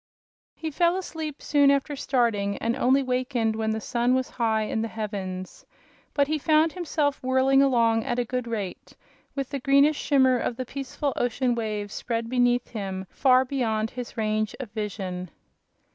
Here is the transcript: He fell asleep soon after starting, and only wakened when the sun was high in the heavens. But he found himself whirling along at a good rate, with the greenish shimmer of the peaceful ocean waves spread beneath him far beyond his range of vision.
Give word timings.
He 0.55 0.71
fell 0.71 0.97
asleep 0.97 1.43
soon 1.43 1.69
after 1.69 1.95
starting, 1.95 2.57
and 2.57 2.75
only 2.75 3.03
wakened 3.03 3.55
when 3.55 3.69
the 3.69 3.79
sun 3.79 4.15
was 4.15 4.31
high 4.31 4.63
in 4.63 4.81
the 4.81 4.87
heavens. 4.87 5.63
But 6.15 6.25
he 6.27 6.39
found 6.39 6.73
himself 6.73 7.21
whirling 7.21 7.61
along 7.61 8.03
at 8.03 8.17
a 8.17 8.25
good 8.25 8.47
rate, 8.47 8.95
with 9.35 9.51
the 9.51 9.59
greenish 9.59 9.99
shimmer 9.99 10.39
of 10.39 10.55
the 10.57 10.65
peaceful 10.65 11.13
ocean 11.17 11.53
waves 11.53 11.93
spread 11.93 12.29
beneath 12.31 12.69
him 12.69 13.05
far 13.11 13.45
beyond 13.45 13.91
his 13.91 14.17
range 14.17 14.55
of 14.59 14.71
vision. 14.71 15.29